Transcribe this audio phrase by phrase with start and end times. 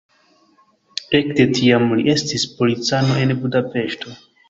[1.19, 4.21] Ekde tiam li estis policano en Budapeŝto.